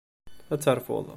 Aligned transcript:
Ad 0.53 0.59
terfuḍ. 0.61 1.05